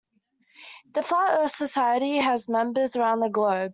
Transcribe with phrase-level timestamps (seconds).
[0.93, 3.69] The Flat Earth Society has members around the globe.